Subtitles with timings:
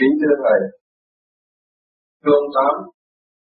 [0.00, 0.60] Kính thưa Thầy,
[2.22, 2.74] thưa Tám,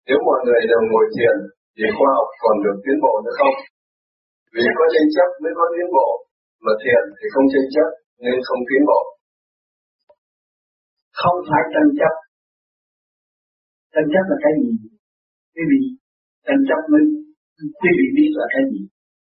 [0.07, 1.35] nếu mọi người đều ngồi thiền
[1.75, 3.57] thì khoa học còn được tiến bộ nữa không?
[4.53, 6.07] Vì có tranh chấp mới có tiến bộ,
[6.65, 7.89] mà thiền thì không tranh chấp
[8.23, 9.01] nên không tiến bộ.
[11.21, 12.13] Không phải tranh chấp.
[13.93, 14.71] Tranh chấp là cái gì?
[15.53, 15.81] Quý vị,
[16.47, 17.03] tranh chấp mới
[17.79, 18.81] quý vị biết là cái gì?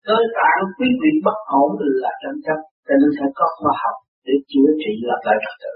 [0.08, 1.70] Cơ tạng quý vị bất ổn
[2.04, 3.96] là tranh chấp, cho nên phải có khoa học
[4.26, 5.74] để chữa trị lập lại trật tự.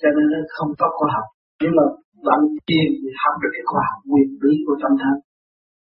[0.00, 1.26] Cho nên nó không có khoa học.
[1.62, 1.84] Nhưng mà
[2.26, 5.16] bạn thiền thì học được cái khoa học nguyên lý của tâm thân.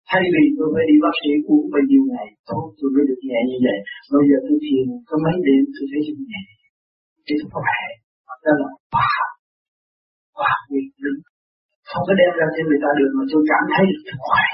[0.10, 3.22] Thay vì tôi phải đi bác sĩ uống bao nhiêu ngày, tốt tôi mới được
[3.28, 3.78] nhẹ như vậy.
[4.14, 6.44] Bây giờ tôi thiền có mấy đêm tôi thấy được nhẹ.
[7.26, 7.80] Chứ tôi khỏe.
[8.46, 9.32] Đó là khoa học.
[10.36, 11.14] Khoa học nguyên lý
[11.90, 14.50] Không có đem ra cho người ta được mà tôi cảm thấy được tôi khỏe.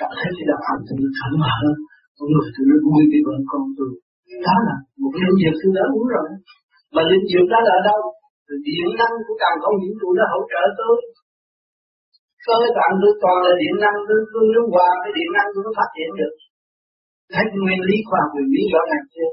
[0.00, 1.76] Cảm thấy cái đạo hành tôi được thẳng mở hơn.
[2.16, 3.90] Con người tôi nó vui cái bệnh con tôi.
[4.46, 6.26] Đó là một cái lĩnh vực tôi đã uống rồi.
[6.94, 8.00] Mà lĩnh vực đó là ở đâu?
[8.68, 10.96] Điện năng của càng không vũ trụ nó hỗ trợ tôi.
[12.46, 15.62] Cơ tạng tôi toàn là điện năng, tôi tôi nếu hòa cái điện năng tôi
[15.66, 16.34] nó phát triển được.
[17.32, 19.30] Thấy nguyên lý khoa học, nguyên lý rõ ràng chưa?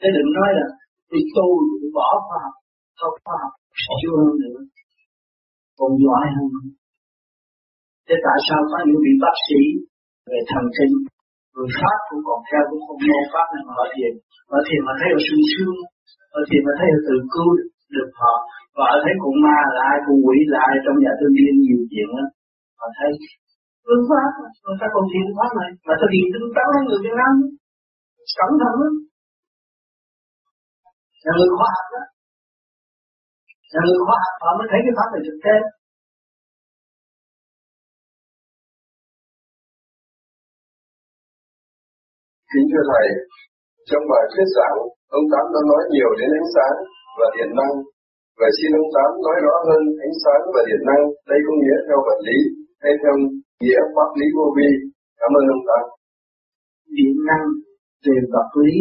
[0.00, 0.66] Thế đừng nói là
[1.08, 1.46] tôi tu
[1.80, 2.56] tôi bỏ khoa học
[3.00, 3.54] không khoa học
[4.00, 4.60] chưa hơn nữa
[5.78, 6.50] còn giỏi hơn.
[8.06, 9.60] Thế tại sao có những vị bác sĩ
[10.30, 10.94] về thần kinh,
[11.54, 14.12] người pháp cũng còn theo cũng không mô pháp này mà họ thiền?
[14.50, 15.76] Họ thiền mà thấy họ sung sướng
[16.32, 18.34] họ thiền mà thấy họ tự cứu được được họ.
[18.76, 22.08] Và họ thấy cũng ma là cũng quỷ là trong nhà thương điên nhiều chuyện
[22.22, 22.26] á.
[22.80, 23.10] Họ thấy
[23.84, 24.30] phương pháp
[24.64, 27.32] mà sao còn thiền pháp này mà sao điền tinh tấn với người Việt Nam
[28.38, 28.94] cẩn thận lắm.
[31.24, 32.02] Là người khoa học đó
[33.74, 35.56] là người khoa học họ mới thấy cái pháp này thực tế.
[42.50, 43.06] Kính thưa Thầy,
[43.88, 44.76] trong bài thuyết giảng,
[45.16, 46.76] ông Tám đã nói nhiều đến ánh sáng
[47.18, 47.74] và điện năng.
[48.40, 51.76] Vậy xin ông Tám nói rõ hơn ánh sáng và điện năng, đây có nghĩa
[51.86, 52.38] theo vật lý
[52.82, 53.14] hay theo
[53.62, 54.68] nghĩa pháp lý vô vi.
[55.20, 55.84] Cảm ơn ông Tám.
[56.96, 57.44] Điện năng
[58.04, 58.78] về vật lý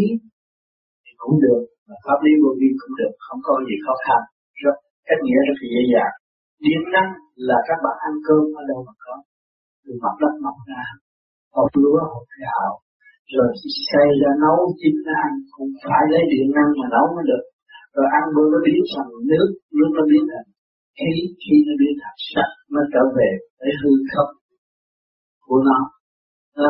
[1.03, 4.21] thì cũng được, và pháp lý vô vi cũng được, không có gì khó khăn.
[4.63, 4.75] Rất,
[5.07, 6.13] cách nghĩa rất dễ dàng.
[6.65, 7.09] Điện năng
[7.47, 9.15] là các bạn ăn cơm ở đâu mà có,
[9.83, 10.83] từ mặt đất mọc ra,
[11.55, 12.71] hột lúa, hột gạo,
[13.35, 13.49] rồi
[13.91, 17.43] xây ra nấu chín ra ăn cũng phải lấy điện năng mà nấu mới được
[17.95, 20.47] rồi ăn bữa nó biến thành nước nước nó biến thành
[20.97, 21.11] khí
[21.41, 23.29] khí nó biến thành sắc nó trở về
[23.59, 24.31] cái hư không
[25.47, 25.79] của nó.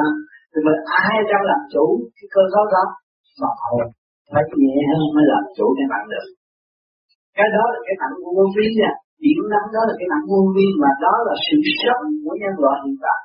[0.02, 0.03] À,
[0.52, 1.85] thì mình ai đang làm chủ
[2.18, 2.84] cái cơ cấu đó
[3.41, 3.85] mà hồn
[4.31, 6.28] phải nhẹ hơn mới làm chủ để bạn được
[7.38, 8.91] cái đó là cái nặng của vô vi nha.
[9.25, 12.56] Điểm năng đó là cái nặng vô vi mà đó là sự sống của nhân
[12.63, 13.19] loại hiện tại.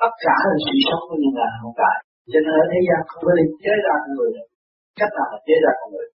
[0.00, 1.96] Tất cả là sự sống của nhân loại hiện tại.
[2.32, 4.48] Cho nên ở thế gian không có thể chế ra con người được.
[5.00, 6.08] Cách nào là chế ra con người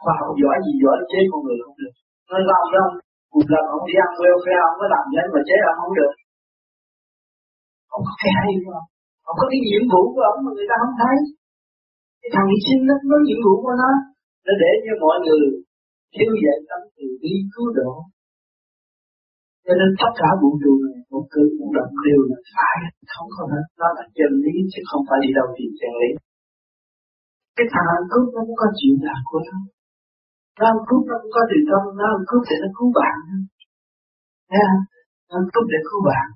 [0.00, 1.94] khoa học giỏi gì giỏi chế con người không được.
[2.30, 2.88] Nó làm đâu
[3.32, 6.12] cùng làm ông đi ăn welfare ông có làm đến mà chế ông không được.
[7.94, 8.86] Ông có cái hay không
[9.28, 11.16] ông có cái nhiệm vụ của ông mà người ta không thấy.
[12.20, 13.90] Cái thằng hy sinh nó nó nhiệm vụ của nó.
[14.46, 15.44] Nó để cho mọi người
[16.14, 17.92] thiếu dạy tâm từ bi cứu độ.
[19.64, 22.76] Cho nên tất cả vũ trụ này, một cử một động đều là phải
[23.12, 23.64] không có hết.
[23.80, 26.10] Nó là chân lý, chứ không phải đi đâu tìm chân lý.
[27.56, 29.58] Cái thằng ăn cướp nó cũng có chuyện là của nó
[30.58, 33.16] nó ăn cướp, nó cũng có từ tâm, nó ăn cướp để nó cứu bạn.
[34.50, 34.84] Nghe không?
[35.28, 36.26] Nó ăn cướp để cứu bạn.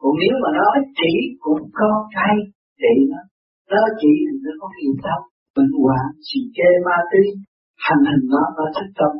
[0.00, 0.66] Còn nếu mà nó
[0.98, 1.12] chỉ
[1.44, 2.34] cũng có cái
[2.80, 3.20] trị nó.
[3.72, 5.20] Nó chỉ thì nó có nhiều tâm
[5.56, 7.24] bệnh hoạn chỉ kê ma túy
[7.86, 9.12] hành hình nó nó thích tâm.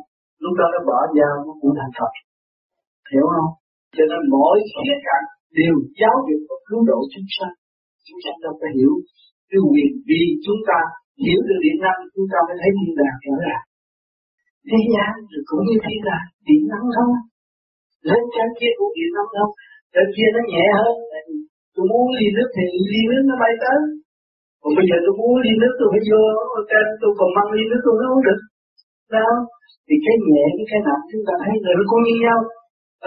[0.43, 2.13] Lúc đó nó bỏ dao, nó cũng thành Phật.
[3.11, 3.51] Hiểu không?
[3.95, 5.25] Cho nên mỗi khía cạnh
[5.59, 7.55] đều giáo dục và cứu độ chúng sanh
[8.07, 8.93] chúng sanh đâu phải hiểu
[9.49, 10.79] cái quyền vì chúng ta,
[11.25, 13.63] hiểu được điện năng, chúng ta mới thấy thiên đàng rõ ràng
[14.69, 17.13] thế gian rồi cũng như thiên là điện năng không
[18.07, 19.51] lên trên kia cũng điện năng không
[19.93, 20.95] trên kia nó nhẹ hơn.
[21.73, 23.77] Tôi muốn ly nước thì ly nước nó bay tới.
[24.61, 26.21] Còn bây giờ tôi muốn ly nước tôi phải vô
[26.71, 28.39] trên tôi còn mang ly nước tôi nó không được.
[29.11, 29.31] Sao?
[29.87, 32.39] Thì cái nhẹ với cái nặng chúng ta thấy rồi nó cũng như nhau.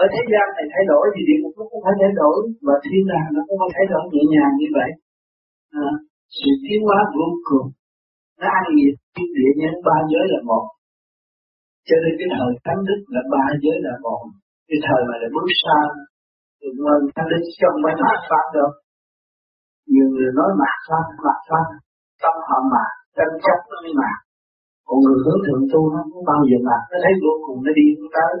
[0.03, 2.37] Ở thế gian này thay đổi thì địa ngục nó cũng phải thay đổi
[2.67, 4.89] và thiên đàng nó cũng phải thay đổi nhẹ nhàng như vậy.
[5.83, 5.89] À,
[6.37, 7.67] sự tiến hóa vô cùng.
[8.39, 10.63] Nó ăn nhiệt thiên địa nhân ba giới là một
[11.87, 14.21] cho nên cái thời thánh đức là ba giới là một.
[14.69, 15.79] Cái thời mà là bước xa
[16.59, 18.69] thì ngân thánh đức không phải mạt pháp đâu.
[19.91, 21.67] Nhiều người nói mạt pháp mạt pháp
[22.21, 24.17] tâm họ mạt chân chấp nó mới mạt.
[24.87, 27.71] Còn người hướng thượng tu nó không bao giờ mạt, nó thấy vô cùng nó
[27.79, 28.33] đi không tới.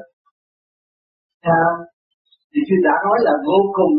[1.45, 1.69] Sao
[2.51, 3.93] thì tôi đã nói là vô cùng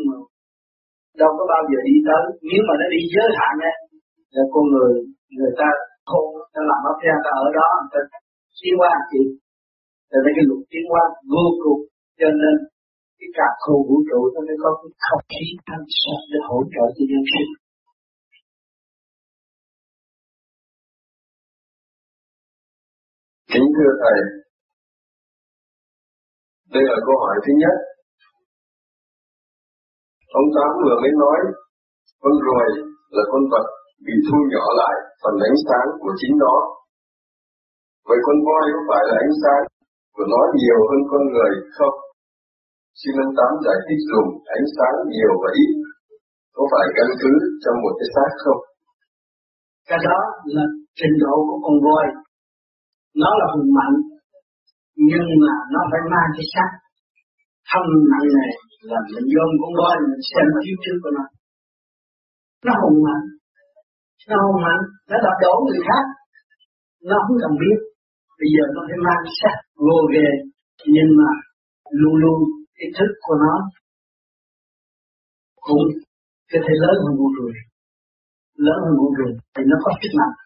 [1.21, 2.25] đâu có bao giờ đi tới.
[2.50, 3.77] Nếu mà nó đi giới hạn ấy,
[4.35, 4.93] là con người
[5.37, 5.69] người ta
[6.11, 8.00] khôn ta làm nó ra ta ở đó, ta
[8.61, 9.23] tiến hóa chị
[10.11, 11.03] là cái luật tiến hóa
[11.33, 11.81] vô cùng
[12.21, 12.55] cho nên
[13.19, 16.59] cái cả khu vũ trụ nó mới có cái không khí thanh sạch để hỗ
[16.73, 17.51] trợ cho nhân sinh
[23.53, 24.19] Kính thưa Thầy,
[26.75, 27.77] đây là câu hỏi thứ nhất.
[30.41, 31.39] Ông Tám vừa mới nói,
[32.23, 32.67] con ruồi
[33.17, 33.67] là con vật
[34.07, 36.55] bị thu nhỏ lại phần ánh sáng của chính nó.
[38.09, 39.63] Vậy con voi có phải là ánh sáng
[40.15, 41.97] của nó nhiều hơn con người không?
[43.01, 44.29] Xin ông Tám giải thích dùng
[44.59, 45.71] ánh sáng nhiều và ít
[46.57, 47.33] có phải căn cứ
[47.63, 48.61] trong một cái xác không?
[49.89, 50.19] Cái đó
[50.55, 50.65] là
[50.99, 52.05] trình độ của con voi.
[53.23, 53.97] Nó là hùng mạnh,
[55.11, 56.71] nhưng mà nó phải mang cái xác
[57.71, 58.53] thân nặng này
[58.91, 61.25] là mình dồn con voi mình xem phía trước của nó.
[62.67, 63.25] Nó hùng mạnh,
[64.31, 66.05] nó hùng mạnh, nó đập đổ người khác,
[67.09, 67.79] nó không cần biết.
[68.40, 69.56] Bây giờ nó phải mang xác
[69.87, 70.29] vô ghê,
[70.94, 71.31] nhưng mà
[72.00, 72.38] luôn luôn
[72.79, 73.55] cái thức của nó
[75.67, 75.85] cũng
[76.50, 77.46] có thể lớn hơn vũ trụ
[78.67, 80.37] lớn hơn vũ trụ thì nó có sức mạnh.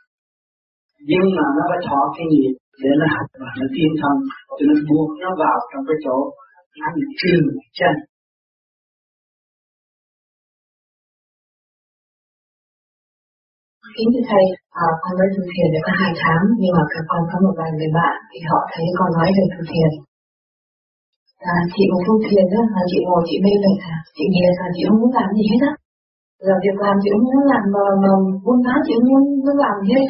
[1.10, 4.16] Nhưng mà nó phải thọ cái nghiệp để nó học và nó tiến thân
[4.56, 6.16] cho nó buộc nó vào trong cái chỗ
[6.80, 6.86] nó
[7.20, 7.44] trường
[7.78, 7.94] chân.
[13.96, 14.44] Kính thưa Thầy,
[14.84, 17.54] à, con mới thực thiền được có hai tháng, nhưng mà các con có một
[17.60, 19.90] vài người bạn thì họ thấy con nói về thực thiền.
[21.52, 24.52] À, chị một phương thiền đó, là chị ngồi chị mê mệt à, chị nghiền
[24.60, 25.72] là chị không muốn làm gì hết á.
[26.46, 28.10] Giờ việc làm chị không muốn làm mà, mà
[28.44, 30.06] buôn bán chị cũng muốn, muốn làm gì hết.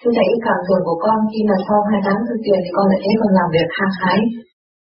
[0.00, 2.70] Thưa thầy, cái cảm tưởng của con khi mà sau hai tháng thực thiền thì
[2.76, 4.18] con lại thấy con làm việc hăng hái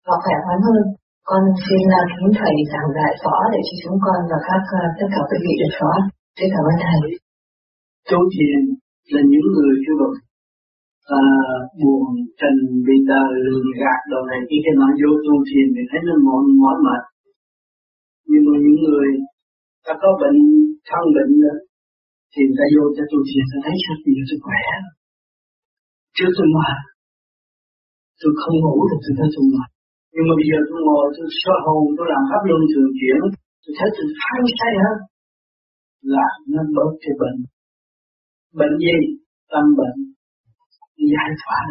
[0.07, 0.83] và khỏe khoắn hơn.
[1.31, 4.83] Con xin là kính thầy giảng dạy rõ để cho chúng con và các à,
[4.99, 5.93] tất cả quý vị được rõ.
[6.37, 7.24] Xin cảm ơn thầy
[8.11, 8.61] tu thiền
[9.13, 10.15] là những người kêu được
[11.21, 11.23] à,
[11.81, 12.05] buồn
[12.41, 12.55] trần
[12.87, 16.15] bị đời lường gạt đồ này khi cái nói vô tu thiền thì thấy nó
[16.27, 17.03] mỏi mỏi mệt.
[18.31, 19.09] Nhưng mà những người
[19.87, 20.39] ta có bệnh
[20.89, 21.59] thân bệnh nữa
[22.33, 24.63] thì ta vô cho tu thiền ta thấy sao bây giờ tôi khỏe?
[26.17, 26.79] Trước tôi mệt.
[28.21, 29.69] Tôi không ngủ được tôi thấy tôi mệt.
[30.15, 33.21] Nhưng mà bây giờ tôi ngồi tôi soi hồn tôi làm pháp luân thường chuyển
[33.63, 34.99] tôi thấy tôi hăng say hơn
[36.15, 37.39] là nó bớt cái bệnh
[38.59, 38.97] bệnh gì?
[39.53, 39.99] Tâm bệnh.
[41.13, 41.67] Giải thoát.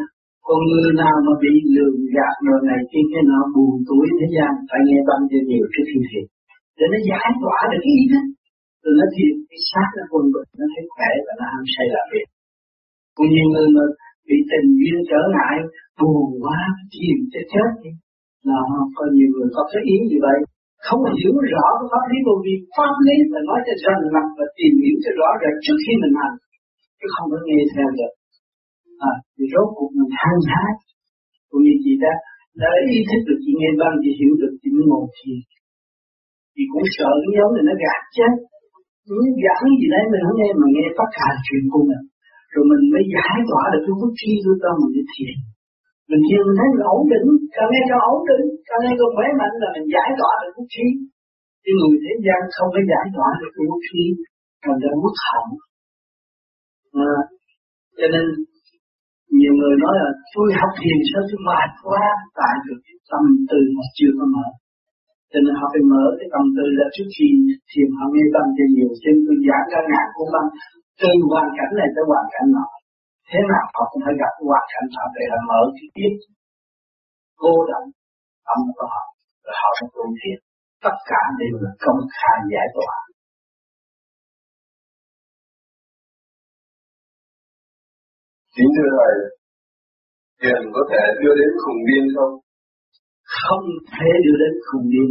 [0.47, 4.27] Con người nào mà bị lường gạt rồi này kia, cái nó buồn tuổi thế
[4.35, 6.25] gian, phải nghe băng cho nhiều trước khi thiền
[6.77, 8.25] để nó giải tỏa được cái ý thức.
[8.83, 11.85] Rồi nó thiền cái xác nó quân bình nó thấy khỏe và nó ham say
[11.95, 12.27] làm việc.
[13.15, 13.83] Cũng nhiều người mà
[14.27, 15.55] bị tình duyên trở ngại,
[15.99, 16.59] buồn quá
[16.93, 17.91] thiền chết chết đi.
[18.47, 18.59] Là
[18.97, 20.37] có nhiều người có cái ý như vậy.
[20.87, 24.29] Không hiểu rõ cái pháp lý vô vi pháp lý và nói cho rành mạch
[24.37, 26.35] và tìm hiểu cho rõ ràng trước khi mình hành
[27.03, 28.13] chứ không có nghe theo được.
[29.11, 30.71] À thì rốt cuộc mình hăng hái.
[31.49, 32.13] Cũng như chị đã
[32.61, 35.39] đã ý thức được chị nghe văn, chị hiểu được, chị mới ngồi thiền.
[36.53, 38.33] Chị cũng sợ cái giống này nó gạt chết.
[39.07, 42.03] Những giảng gì đấy mình không nghe, mà nghe phát cả chuyện của mình.
[42.53, 45.35] Rồi mình mới giải tỏa được cái bức chi của tâm mình đi thiền.
[46.09, 47.27] Mình thiền mình thấy mình ổn định.
[47.55, 48.45] Càng nghe càng ổn định.
[48.67, 50.87] Càng nghe càng khỏe mạnh là mình giải tỏa được bức chi.
[51.63, 54.03] Nhưng người thế gian không có giải tỏa được cái bức chi.
[54.63, 55.49] Thành ra mất hạnh
[56.93, 57.13] à,
[57.99, 58.25] cho nên
[59.39, 62.03] nhiều người nói là tôi học thiền sao tôi mệt quá.
[62.39, 64.47] Tại được cái tâm tư mà chưa có mở.
[65.31, 67.27] Cho nên họ phải mở cái tâm tư ra trước khi
[67.69, 67.87] thiền.
[67.97, 70.47] Họ nghe tâm cho nhiều cho nên tôi giảng ra ngàn của mình
[71.01, 72.67] từ hoàn cảnh này tới hoàn cảnh nọ.
[73.29, 76.13] Thế nào họ cũng phải gặp hoàn cảnh họ để là mở cái biết
[77.41, 77.87] cô động
[78.47, 79.03] tâm của họ.
[79.43, 80.39] Rồi họ sẽ tu thiền.
[80.85, 82.95] Tất cả đều là công khai giải tỏa.
[88.55, 89.15] Kính thưa Thầy,
[90.41, 92.33] thiền có thể đưa đến khùng điên không?
[93.43, 95.09] Không thể đưa đến khùng điên.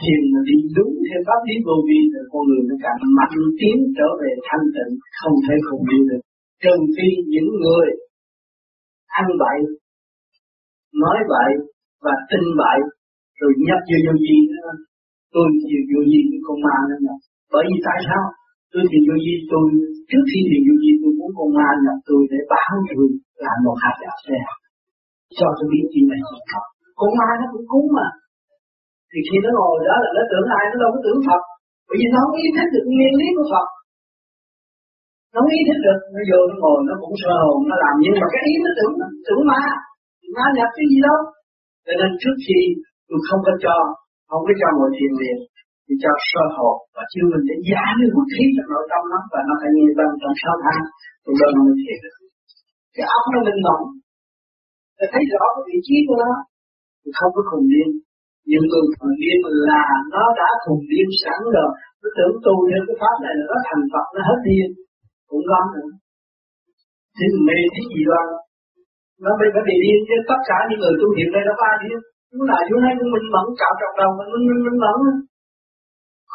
[0.00, 3.38] Thiền mà đi đúng theo pháp lý vô vi thì con người nó càng mạnh
[3.58, 6.22] tiến trở về thanh tịnh, không thể khùng điên được.
[6.62, 7.88] Trừ khi những người
[9.20, 9.58] ăn bậy,
[11.02, 11.52] nói bậy
[12.04, 12.78] và tin bậy,
[13.38, 14.70] rồi nhập vô vô vi nữa.
[15.34, 17.16] Tôi thiền vô vi cái con ma nữa.
[17.52, 18.24] Bởi vì tại sao?
[18.72, 19.66] Tôi thì vô vi tôi,
[20.10, 23.06] trước khi thì vô vi tôi muốn con ma nhập tôi để bảo tôi
[23.44, 24.38] làm một hạt gạo xe.
[25.38, 26.20] Cho tôi biết chuyện này.
[26.28, 26.64] Chuyện thật
[27.00, 28.08] con ma nó cũng cúng mà.
[29.10, 31.42] Thì khi nó ngồi đó là nó tưởng ai, nó đâu có tưởng Phật.
[31.86, 33.66] Bởi vì nó không ý thức được nguyên lý của Phật.
[35.32, 35.98] Nó không ý thức được.
[36.14, 38.70] Nó vô, nó ngồi, nó cũng sơ hồn, nó làm nhưng mà cái ý nó
[38.78, 38.92] tưởng
[39.26, 39.62] tưởng ma.
[40.36, 41.18] Ma nhập cái gì đâu.
[41.86, 42.58] Cho nên trước khi
[43.08, 43.76] tôi không có cho,
[44.30, 45.38] không có cho ngồi thiền liền
[45.92, 49.02] thì cho sơ hồ và chứ mình để giá cái vũ khí trong nội tâm
[49.12, 50.82] nó và nó phải nghe tâm trong sáu tháng.
[51.24, 51.98] Thì đó nó mới thiệt.
[52.04, 52.16] Được
[52.94, 53.84] cái óc nó linh động.
[54.98, 56.32] Để thấy rõ cái vị trí của nó.
[57.18, 57.88] Không có khùng điên.
[58.50, 59.38] Nhưng người khùng điên
[59.70, 61.70] là nó đã khùng điên sẵn rồi.
[62.00, 64.68] Nó tưởng tu theo cái pháp này là nó thành Phật nó hết điên.
[65.30, 65.90] Cũng lắm nữa.
[67.16, 68.22] Thì mê thấy gì đó
[69.24, 69.98] nó mới phải bị điên.
[70.08, 72.00] Chứ tất cả những người tu hiện đây nó ba điên
[72.34, 74.98] lúc là chúng thấy mình mẫn cạo trọc đầu mình mình mình, mình mẫn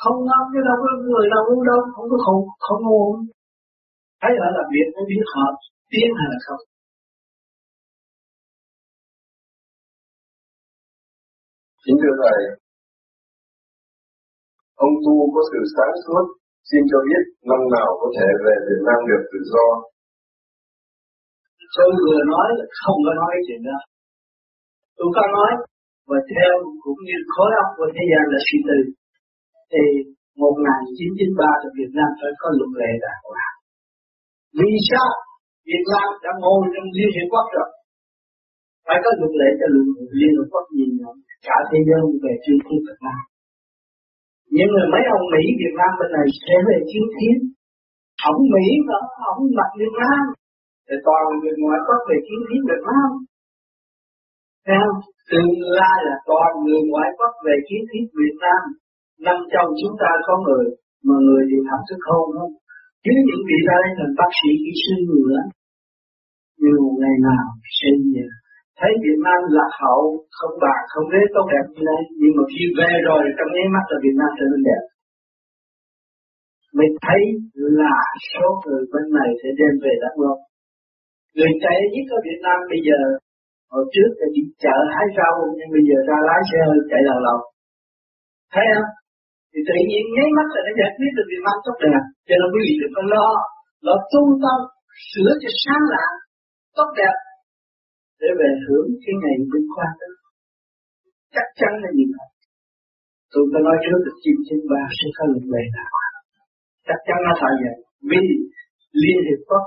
[0.05, 3.03] không ngon chứ đâu có người nào ngu đâu không có khùng không ngu
[4.21, 5.45] thấy họ làm việc mới biết họ
[5.91, 6.63] tiến hay là không
[11.87, 12.39] Kính thưa Thầy,
[14.85, 16.25] ông tu có sự sáng suốt,
[16.69, 19.67] xin cho biết năm nào có thể về Việt Nam được tự do.
[21.75, 23.77] Tôi vừa nói là không có nói chuyện đó.
[24.97, 25.51] Tôi có nói,
[26.09, 28.77] và theo cũng như khối óc của thế gian là suy tư.
[29.75, 29.85] Thì
[30.35, 33.55] 1993 thì Việt Nam phải có luật lệ đàng hoàng.
[34.59, 35.09] Vì sao
[35.69, 37.69] Việt Nam đã ngồi trong Liên Hiệp Quốc rồi?
[38.85, 39.67] Phải có luật lệ cho
[40.19, 41.15] Liên Hiệp Quốc nhìn nhận
[41.47, 43.21] cả thế giới về chuyên thiên Việt Nam.
[44.55, 47.37] Nhưng mà mấy ông Mỹ Việt Nam bên này sẽ về chiến thiên.
[48.29, 48.97] Ông Mỹ và
[49.31, 50.23] ông mặt Việt Nam.
[50.87, 53.09] Thì toàn người ngoại quốc về chiến thiên Việt Nam.
[54.65, 54.99] Thấy không?
[55.29, 58.61] Tương lai là toàn người ngoại quốc về chiến thiên Việt Nam.
[59.25, 60.65] Năm trong chúng ta có người,
[61.07, 62.53] mà người thì học thức hôn không?
[63.03, 65.39] Chứ những vị đây là bác sĩ, kỹ sư nữa.
[66.61, 67.45] nhiều ngày nào
[67.79, 68.27] sinh nhờ
[68.79, 70.01] thấy Việt Nam lạc hậu
[70.37, 73.67] không bạc không ghế tốt đẹp như thế nhưng mà khi về rồi trong nháy
[73.75, 74.83] mắt là Việt Nam trở nên đẹp
[76.79, 77.21] mình thấy
[77.79, 77.95] là
[78.31, 80.39] số người bên này sẽ đem về đắk lông
[81.35, 82.99] người chạy nhất ở Việt Nam bây giờ
[83.73, 87.01] hồi trước thì đi chợ hái rau nhưng bây giờ ra lái xe hơi chạy
[87.09, 87.41] đầu lòng.
[88.53, 88.89] thấy không
[89.55, 92.35] thì tự nhiên nháy mắt là nó giải quyết được việc mang tốt đẹp cho
[92.39, 93.27] nên quý vị đừng có lo
[93.87, 94.59] lo trung tâm
[95.09, 96.07] sửa cho sáng lạ
[96.77, 97.15] tốt đẹp
[98.21, 100.09] để về hưởng cái ngày vinh quang đó.
[101.35, 102.29] Chắc chắn là như vậy.
[103.31, 105.91] Tôi có nói trước là chim trên ba sẽ có lực về, nào
[106.87, 107.77] chắc chắn nó phải vậy.
[108.09, 108.23] Vì
[109.01, 109.65] liên hiệp quốc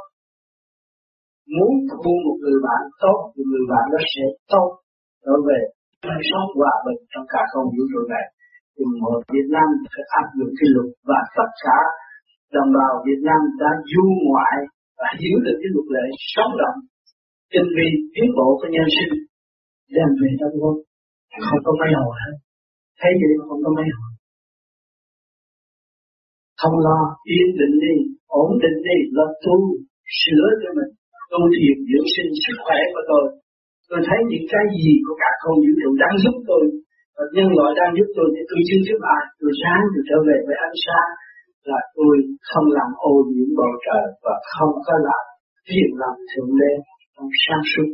[1.57, 4.69] muốn thu một người bạn tốt thì người bạn đó sẽ tốt.
[5.25, 5.61] Trở về
[6.31, 8.27] sống hòa bình trong cả không vũ trụ này
[8.79, 11.79] thì một Việt Nam phải áp dụng cái luật và tất cả
[12.57, 14.59] đồng bào Việt Nam đã du ngoại
[14.99, 16.79] và hiểu được cái luật lệ sống động,
[17.53, 19.13] tinh vi, tiến bộ của nhân sinh.
[19.95, 20.77] Đem về trong quốc.
[21.47, 22.35] Không có mấy hồi hết.
[23.01, 24.11] Thấy vậy không có mấy hồi.
[26.61, 27.01] Không lo,
[27.33, 27.95] yên định đi,
[28.43, 29.57] ổn định đi, lo tu,
[30.21, 30.93] sửa cho mình,
[31.31, 33.25] tu thiền dưỡng sinh sức khỏe của tôi.
[33.89, 36.63] Tôi thấy những cái gì của cả không vũ trụ đang giúp tôi
[37.19, 40.19] và nhân loại đang giúp tôi thì tôi chưa giúp ai tôi sáng tôi trở
[40.29, 41.11] về với ánh sáng
[41.71, 42.15] là tôi
[42.51, 45.25] không làm ô nhiễm bầu trời và không có làm
[45.67, 46.73] phiền làm thượng đế
[47.15, 47.89] trong sáng suốt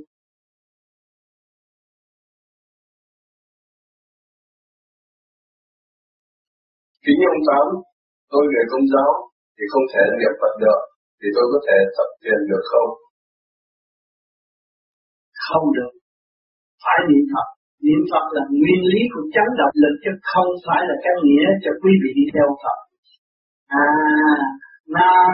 [7.07, 7.67] Kính ông Tám,
[8.33, 9.11] tôi người công giáo
[9.57, 10.81] thì không thể niệm Phật được,
[11.19, 12.91] thì tôi có thể tập thiền được không?
[15.47, 15.93] Không được.
[16.83, 17.49] Phải niệm Phật.
[17.85, 21.49] Niệm Phật là nguyên lý của chấn động lực chứ không phải là cái nghĩa
[21.63, 22.79] cho quý vị đi theo Phật.
[23.85, 23.87] À,
[24.97, 25.33] Nam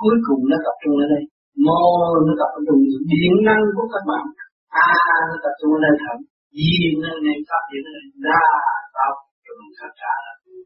[0.00, 1.22] cuối cùng nó tập trung ở đây
[1.66, 1.84] mô
[2.26, 4.24] nó tập trung điện năng của các bạn
[4.88, 6.18] a à, nó tập trung ở đây thận
[6.58, 8.44] di nó này pháp triển lên đa
[8.96, 9.12] bao
[9.44, 10.14] trùm tất cả.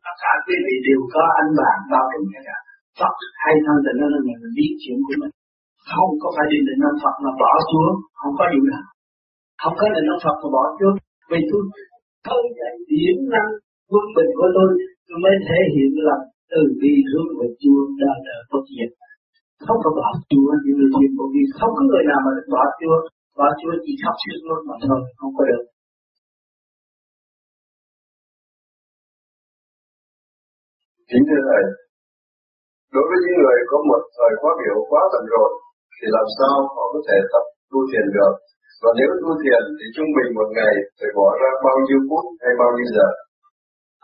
[0.05, 2.57] Tất cả quý vị đều có anh bạn bao trùm tất cả.
[2.99, 5.33] Phật hay thân định nó là mình biết chuyện của mình.
[5.91, 8.81] Không có phải định định ông Phật mà bỏ xuống không có gì đó.
[9.63, 10.97] Không có định ông Phật mà bỏ xuống
[11.31, 11.63] vì tôi
[12.27, 13.51] khơi dậy điểm năng
[13.91, 14.69] quân bình của tôi
[15.07, 16.17] tôi mới thể hiện là
[16.53, 18.91] từ bi hướng về Chúa đời đời bất diệt
[19.67, 22.47] không có bỏ Chúa như người thiên bởi vì không có người nào mà được
[22.55, 22.97] bỏ Chúa
[23.39, 25.65] bỏ Chúa chỉ khóc sức luôn mà thôi không có được.
[31.11, 31.65] Chính thưa Thầy,
[32.95, 35.51] đối với những người có một thời khóa biểu quá tầm rồi,
[35.97, 38.35] thì làm sao họ có thể tập tu thiền được?
[38.83, 42.25] Và nếu tu thiền thì trung bình một ngày phải bỏ ra bao nhiêu phút
[42.43, 43.09] hay bao nhiêu giờ?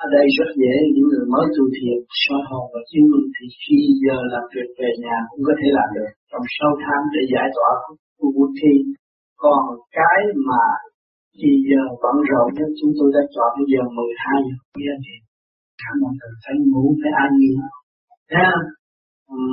[0.05, 3.45] ở đây rất dễ, những người mới tu thiền soi hồn và chứng minh thì
[3.63, 6.11] khi giờ làm việc về nhà cũng có thể làm được.
[6.31, 7.71] Trong 6 tháng để giải tỏa
[8.17, 8.75] khu vũ thi,
[9.43, 9.63] còn
[9.99, 10.65] cái mà
[11.39, 14.55] khi giờ bận rộn nhất, chúng tôi đã chọn bây giờ 12 giờ.
[14.73, 15.15] Khuya thì
[15.81, 17.53] các ơn thầy phải ngủ, phải an nghỉ.
[18.33, 18.51] Nha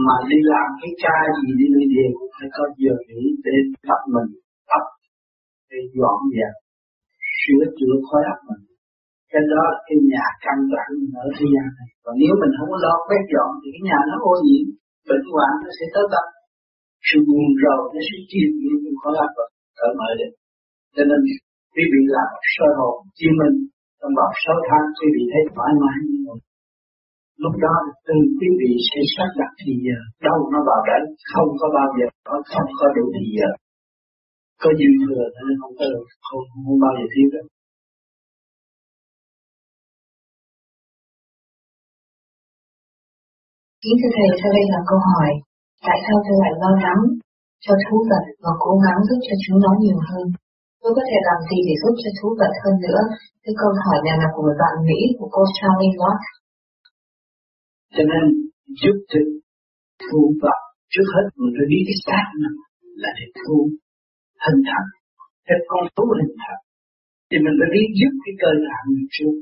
[0.05, 3.55] mà đi làm cái ca gì, đi đi về cũng phải có giờ nghỉ để
[3.87, 4.29] tập mình,
[4.69, 4.83] tập
[5.71, 6.53] để dọn dẹp
[7.41, 8.63] sửa chữa khối óc mình.
[9.31, 10.89] Cái đó cái nhà căn bản
[11.25, 11.89] ở thế gian này.
[12.03, 14.65] Còn nếu mình không có lo quét dọn thì cái nhà nó ô nhiễm,
[15.09, 16.25] bệnh hoạn nó sẽ tới tập
[17.07, 19.45] sự buồn rầu nó sẽ chìm những khối óc và
[19.79, 20.31] cởi mở lên
[20.95, 21.19] cho nên,
[21.73, 23.57] quý vị làm sơ hồn chiêm minh,
[23.99, 26.39] trong vòng sáu tháng quý vị thấy thoải mái như vậy
[27.43, 27.75] lúc đó
[28.07, 31.89] từ quý vị sẽ xác đặt thì giờ, đâu nó vào đấy không có bao
[31.97, 33.49] giờ nó không có đủ thì giờ
[34.61, 35.85] có dư thừa nên không có
[36.27, 37.47] không, không bao giờ thiếu được
[43.83, 45.29] Kính thưa Thầy, sau đây là câu hỏi.
[45.87, 47.01] Tại sao tôi lại lo lắng
[47.65, 50.25] cho thú vật và cố gắng giúp cho chúng nó nhiều hơn?
[50.81, 53.01] Tôi có thể làm gì để giúp cho thú vật hơn nữa?
[53.43, 56.21] Cái câu hỏi này là của một bạn Mỹ của cô Charlie Watt.
[57.95, 58.23] Cho nên
[58.81, 59.19] giúp cho
[60.07, 60.59] thú vật
[60.93, 62.25] trước hết mình phải biết cái xác
[63.01, 63.57] là để thú
[64.45, 64.87] hình thành.
[65.47, 66.61] Cái con thú hình thành.
[67.27, 69.35] Thì mình phải biết giúp cái cơ tạng mình trước.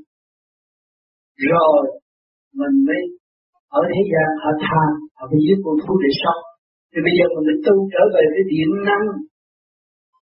[1.50, 1.82] Rồi,
[2.60, 3.02] mình mới
[3.80, 6.42] ở thế gian họ tham họ phải dưới con thú để sống
[6.92, 9.06] thì bây giờ mình phải tu trở về cái điện năng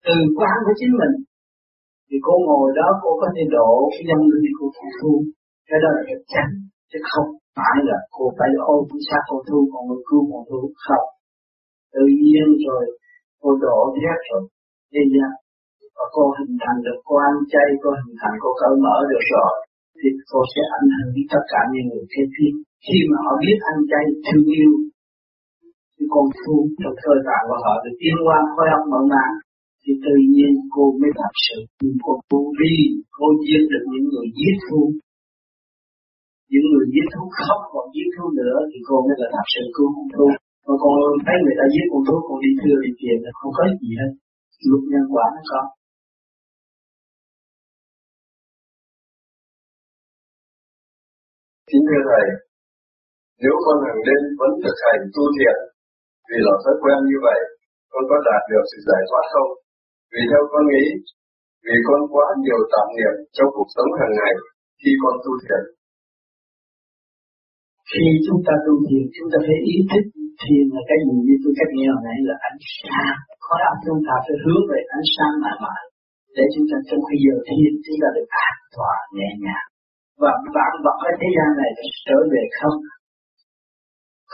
[0.06, 1.14] từ quán của chính mình
[2.08, 5.14] thì cô ngồi đó, cô có thể độ cái dân linh của con thú
[5.70, 6.48] cái đó là chắc chắn
[6.90, 10.40] chứ không phải là cô phải ôm cái xác cô thú còn người cứu cô
[10.50, 11.08] thú không
[11.94, 12.84] tự nhiên rồi,
[13.42, 14.42] cô độ hết rồi
[14.94, 15.32] thế gian
[15.96, 19.24] và cô hình thành được cô ăn chay cô hình thành cô cởi mở được
[19.34, 19.54] rồi
[20.00, 22.54] thì cô sẽ ảnh hưởng đến tất cả những người kế tiếp
[22.86, 24.74] khi mà họ biết ăn chay thương yêu
[25.96, 29.34] thì con phu, trong cơ tạng của họ được tiến qua khối óc mở màng
[29.82, 31.58] thì tự nhiên cô mới thật sự
[32.06, 32.76] cô tu vi
[33.18, 34.82] cô giết được những người giết thú.
[36.52, 39.64] Những người giết thú khóc còn giết thú nữa thì cô mới là thật sự
[39.76, 40.28] cứu con thú
[40.66, 40.96] mà còn
[41.26, 43.92] thấy người ta giết con thú còn đi thưa đi tiền là không có gì
[44.00, 44.12] hết
[44.70, 45.62] luật nhân quả nó có
[51.70, 52.26] Kính thưa Thầy,
[53.44, 55.58] nếu con hàng đêm vẫn thực hành tu thiện,
[56.30, 57.40] vì là thói quen như vậy,
[57.92, 59.52] con có đạt được sự giải thoát không?
[60.12, 60.86] Vì theo con nghĩ,
[61.66, 64.34] vì con quá nhiều tạp niệm trong cuộc sống hàng ngày
[64.82, 65.64] khi con tu thiện.
[67.90, 70.06] Khi chúng ta tu thiện, chúng ta phải ý thức
[70.42, 73.18] thiền là cái gì như tôi cách nghe hồi nãy là ánh sáng.
[73.46, 75.84] khói óc chúng ta phải hướng về ánh sáng mãi mãi.
[76.38, 79.68] Để chúng ta trong khi giờ thiền chúng ta được an toàn, nhẹ nhàng.
[80.22, 81.72] Và bạn vật ở thế gian này
[82.08, 82.78] trở về không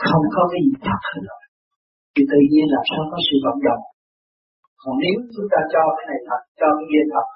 [0.04, 1.42] không có cái gì thật rồi
[2.12, 3.84] thì tự nhiên làm sao có sự vận động
[4.82, 7.26] còn nếu chúng ta cho cái này thật, cho cái kia thật,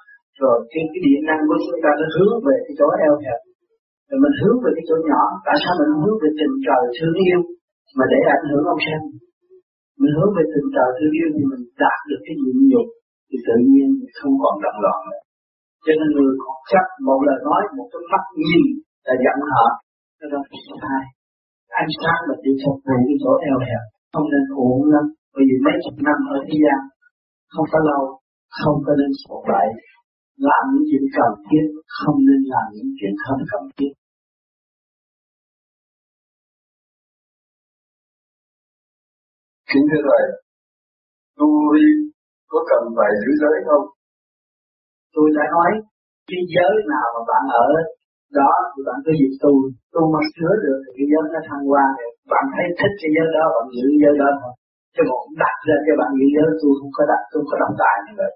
[0.41, 3.39] rồi cái cái điện năng của chúng ta nó hướng về cái chỗ eo hẹp,
[4.07, 7.15] rồi mình hướng về cái chỗ nhỏ, tại sao mình hướng về tình trời thương
[7.27, 7.41] yêu
[7.97, 8.99] mà để ảnh hưởng ông xem
[10.01, 12.87] mình hướng về tình trời thương yêu thì mình đạt được cái nhịn nhục,
[13.27, 15.21] thì tự nhiên mình không còn động loạn nữa.
[15.85, 18.63] Cho nên người còn chắc một lời nói, một cái mắt nhìn
[19.07, 19.65] là giận họ,
[20.19, 21.03] cái đó là sai
[21.81, 25.05] ánh sáng là đi phục về cái chỗ eo hẹp, không nên uổng lắm.
[25.33, 26.81] Bởi vì mấy chục năm ở thế gian,
[27.53, 28.03] không có lâu,
[28.59, 29.67] không có nên sổ bậy
[30.47, 31.65] làm những chuyện cần thiết,
[31.97, 33.93] không nên làm những chuyện không cần thiết.
[39.75, 40.23] Kính thưa Thầy,
[41.39, 41.49] tu
[42.51, 43.85] có cần phải giữ giới không?
[45.15, 45.71] Tôi đã nói,
[46.29, 47.69] cái giới nào mà bạn ở
[48.39, 49.53] đó thì bạn cứ việc tu.
[49.93, 51.85] Tu mà sửa được thì cái giới nó thăng hoa.
[51.97, 54.53] Thì bạn thấy thích cái giới đó bạn giữ giới đó thôi.
[54.95, 57.55] Chứ còn đặt ra cho bạn giữ giới tu không có đặt tu không có
[57.63, 58.31] động tài như vậy.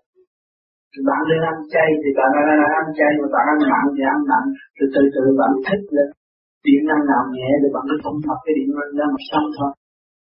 [0.91, 2.47] Thì bạn lên ăn chay thì bạn ăn,
[2.82, 4.43] ăn chay mà bạn ăn mặn thì ăn mặn.
[4.78, 6.08] Từ từ từ bạn thích lên
[6.65, 9.47] điện năng nào nhẹ thì bạn cứ phóng thật cái điện năng ra mà xong
[9.58, 9.71] thôi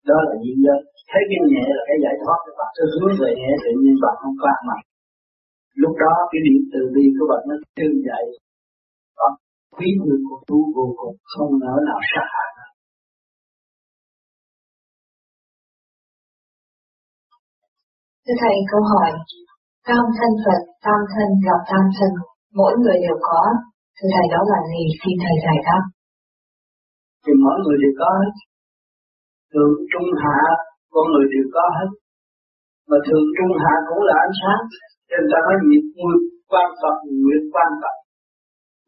[0.10, 0.80] đó là gì giới
[1.12, 3.96] thấy cái nhẹ là cái giải thoát thì bạn cứ hướng về nhẹ tự nhiên
[4.04, 4.82] bạn không ăn mặn
[5.84, 8.26] lúc đó cái điện từ bi của bạn nó trương dậy
[9.78, 12.50] quý người của tu vô cùng không nỡ nào sát hại
[18.26, 19.12] Thưa Thầy, câu hỏi,
[19.88, 22.12] tam thân Phật, tam thân gặp tam thân,
[22.60, 23.42] mỗi người đều có.
[23.96, 24.84] Thưa Thầy, đó là gì?
[25.02, 25.84] Xin Thầy giải đáp.
[27.24, 28.34] Thì mỗi người đều có hết.
[29.52, 30.40] Thượng, trung, hạ,
[30.94, 31.90] con người đều có hết.
[32.90, 34.64] Mà thường trung hạ cũng là ánh sáng.
[35.08, 37.96] Cho nên ta nói nhiệt nguyệt quan Phật, nguyệt quan Phật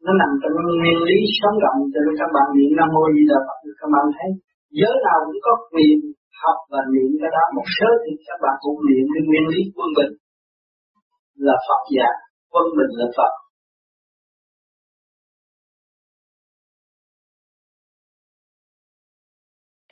[0.04, 3.22] nó nằm trong nguyên lý sống động cho nên các bạn niệm nam mô di
[3.30, 4.30] đà phật các bạn thấy
[4.78, 5.98] giới nào cũng có quyền
[6.42, 9.60] học và niệm cái đó một số thì các bạn cũng niệm cái nguyên lý
[9.76, 10.12] quân bình
[11.46, 12.08] là phật giả
[12.52, 13.32] quân bình là phật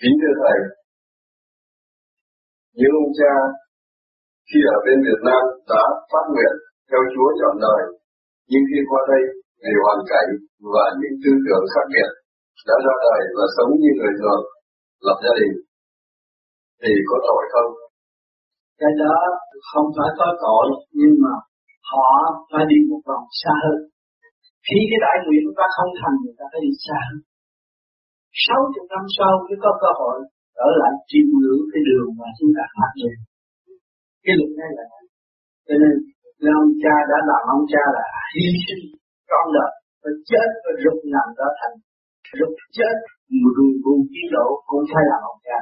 [0.03, 0.59] kính thưa thầy
[2.79, 3.35] những ông cha
[4.49, 6.55] khi ở bên Việt Nam đã phát nguyện
[6.89, 7.83] theo Chúa chọn đời
[8.51, 9.23] nhưng khi qua đây
[9.63, 10.29] vì hoàn cảnh
[10.75, 12.11] và những tư tưởng khác biệt
[12.69, 14.43] đã ra đời và sống như người thường,
[15.07, 15.55] lập gia đình,
[16.83, 17.71] thì có tội không?
[18.81, 19.17] Cái đó
[19.71, 20.67] không phải có tội,
[20.99, 21.35] nhưng mà
[21.91, 22.09] họ
[22.51, 23.79] phải đi một vòng xa hơn
[24.67, 27.19] khi cái đại nguyện của ta không thành người ta phải đi xa hơn
[28.45, 30.17] sáu chục năm sau mới có cơ hội
[30.57, 33.17] trở lại chiêm ngưỡng cái đường mà chúng ta phát lên
[34.25, 34.85] cái luật này là
[35.67, 35.95] cho nên
[36.63, 38.85] ông cha đã làm ông cha là hy sinh
[39.31, 41.77] con đời và chết và rụt nằm đó thành
[42.39, 42.97] rụt chết
[43.57, 45.59] rùi buồn tiến độ cũng phải là ông cha.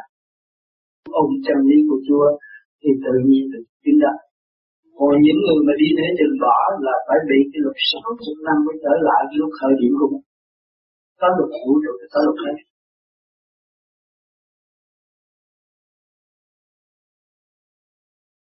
[1.23, 2.27] Ông chân lý của Chúa
[2.81, 4.17] thì tự nhiên được chứng đắc
[4.99, 8.39] còn những người mà đi để chừng bỏ là phải bị cái luật sáu chục
[8.47, 10.27] năm mới trở lại lúc khởi điểm của mình
[11.21, 12.57] có luật vũ trụ có luật hết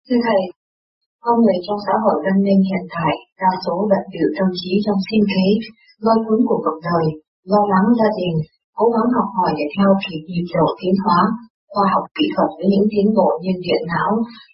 [0.06, 0.42] Thưa Thầy,
[1.24, 4.72] con người trong xã hội văn minh hiện tại đa số bận biểu tâm trí
[4.84, 5.46] trong sinh kế,
[6.04, 7.04] lôi cuốn của cuộc đời,
[7.52, 8.36] lo lắng gia đình,
[8.78, 11.20] cố gắng học hỏi để theo kịp nhịp độ tiến hóa,
[11.72, 14.10] khoa học kỹ thuật với những tiến bộ như điện não,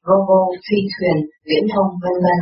[0.06, 1.16] robot, phi thuyền,
[1.48, 2.40] viễn thông, vân vân.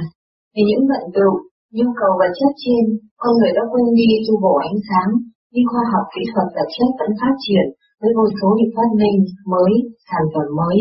[0.54, 1.32] Vì những vận tựu,
[1.76, 2.82] nhu cầu vật chất trên,
[3.20, 5.10] con người đã quên đi tu bổ ánh sáng,
[5.54, 7.66] nhưng khoa học kỹ thuật vật chất vẫn phát triển
[8.00, 9.18] với vô số những phát minh
[9.52, 9.72] mới,
[10.08, 10.78] sản phẩm mới.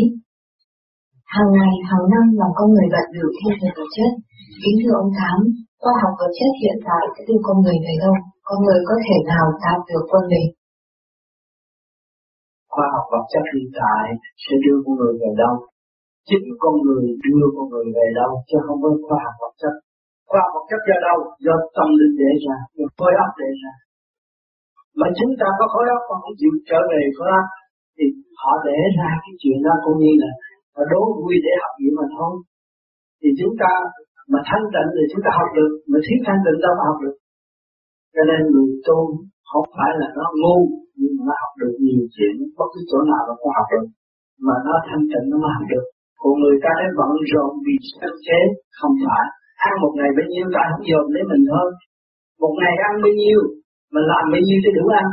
[1.34, 4.12] Hàng ngày, hàng năm lòng con người bận biểu thiên về vật chất.
[4.62, 5.38] Kính thưa ông Thám,
[5.82, 8.14] khoa học vật chất hiện tại sẽ đưa con người về đâu?
[8.48, 10.48] Con người có thể nào đạt được quân mình?
[12.74, 14.06] khoa học vật chất hiện tại
[14.42, 15.56] sẽ đưa con người về đâu
[16.28, 19.74] chính con người đưa con người về đâu chứ không có khoa học vật chất
[20.28, 23.50] khoa học vật chất do đâu do tâm linh để ra do khối óc để
[23.62, 23.72] ra
[25.00, 27.46] mà chúng ta có khối óc mà không chịu trở về khối óc
[27.96, 28.04] thì
[28.40, 30.30] họ để ra cái chuyện đó cũng như là
[30.74, 32.32] họ đố vui để học gì mà thôi.
[33.20, 33.72] Thì chúng ta
[34.32, 36.98] mà thanh tịnh thì chúng ta học được, mà thiếu thanh tịnh đâu mà học
[37.04, 37.16] được.
[38.14, 38.98] Cho nên người tu
[39.50, 40.58] không phải là nó ngu,
[40.98, 43.86] nhưng mà nó học được nhiều chuyện, bất cứ chỗ nào nó cũng học được.
[44.46, 45.84] Mà nó thanh tịnh nó mới học được.
[46.20, 48.40] Còn người ta thấy bận rộn vì sắp chế,
[48.78, 49.24] không phải.
[49.68, 51.68] Ăn một ngày bao nhiêu, ta không dồn lấy mình thôi.
[52.42, 53.40] Một ngày ăn bao nhiêu
[53.94, 55.06] mình làm bao nhiêu cho đủ ăn.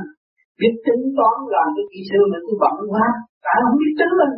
[0.60, 3.06] Biết tính toán làm cái kỹ sư mà tôi bận quá,
[3.44, 4.34] tại không biết tính mình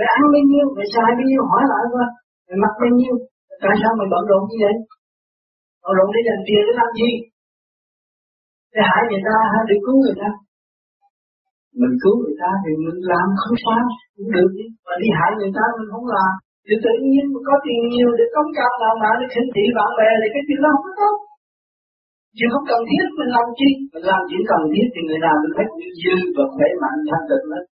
[0.00, 2.06] mày ăn bao nhiêu, mày xài bao nhiêu, hỏi lại qua
[2.46, 3.14] mày mặc bao nhiêu,
[3.62, 4.76] tại sao mày bận rộn như vậy?
[5.82, 7.10] Bận rộn để dành tiền để làm gì?
[8.74, 10.30] Để hại người ta hay để cứu người ta.
[11.80, 13.82] Mình cứu người ta thì mình làm không sao,
[14.16, 14.50] cũng được.
[14.56, 16.32] Chứ mà đi hại người ta mình không làm.
[16.66, 19.90] Thì tự nhiên có tiền nhiều để cống cao làm lại để khinh thị bạn
[19.98, 21.14] bè thì cái chuyện đó không có tốt
[22.38, 23.70] chứ không cần thiết mình làm chi?
[23.92, 25.66] Mình làm chỉ cần thiết thì người nào cũng thấy
[26.02, 27.64] dư và khỏe mạnh, thanh tịnh hết.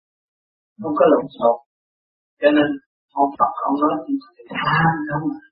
[0.81, 1.57] Không có lộn xộn.
[2.41, 2.67] Cho nên,
[3.23, 4.13] ông Phật, ông nói chỉ
[5.09, 5.47] không à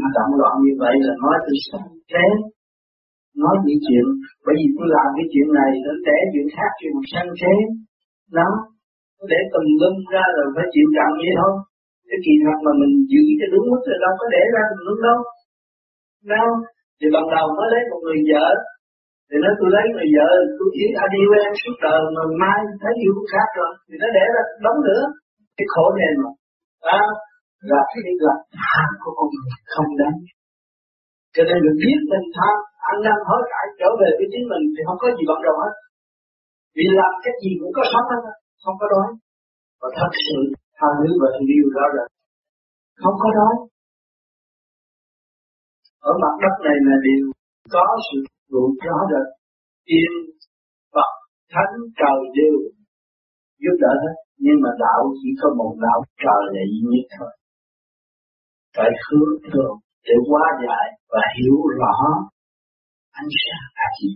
[0.00, 2.26] mà động loạn như vậy là nói từ sanh thế
[3.42, 4.06] nói những chuyện,
[4.44, 7.54] bởi vì tôi làm cái chuyện này, nó để chuyện khác, chuyện sanh thế
[8.38, 8.52] lắm
[9.30, 11.52] để tùm lum ra rồi phải chịu trận vậy thôi.
[12.08, 14.80] Cái kỳ thật mà mình giữ cho đúng mức rồi đâu có để ra tùm
[14.86, 15.18] lum đâu.
[16.32, 16.48] Đâu
[17.02, 18.46] thì ban đầu mới lấy một người vợ.
[19.28, 22.60] Thì nói tôi lấy người vợ tôi chỉ anh yêu em suốt đời mà mai
[22.82, 23.72] thấy yêu khác rồi.
[23.86, 25.02] Thì nó để ra đóng nữa
[25.56, 26.30] cái khổ này mà.
[26.98, 27.02] À,
[27.70, 30.18] là cái là tham của con người không đáng.
[31.34, 32.54] Cho nên mình biết mình tham
[32.90, 35.56] ăn năn hối cải trở về với chính mình thì không có gì bằng đầu
[35.62, 35.74] hết.
[36.76, 38.22] Vì làm cái gì cũng có sống hết
[38.64, 39.08] không có đói.
[39.80, 40.38] Và thật sự
[40.78, 42.04] tham thứ và tình yêu đó là
[43.02, 43.54] không có đói
[46.10, 47.24] ở mặt đất này là điều
[47.74, 48.18] có sự
[48.52, 49.26] vụ rõ rệt
[49.86, 50.12] tiên,
[50.94, 51.10] Phật,
[51.52, 52.56] thánh, trời đều
[53.62, 54.16] giúp đỡ hết.
[54.44, 57.32] Nhưng mà đạo chỉ có một đạo trời là duy nhất thôi.
[58.76, 59.74] Phải hướng thượng
[60.06, 61.94] để hóa giải và hiểu rõ
[63.20, 64.10] ánh sáng là gì.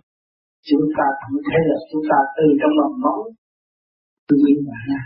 [0.69, 3.23] Chúng ta cũng thấy là chúng ta từ trong mầm móng
[4.29, 5.01] tự nhiên mà ra.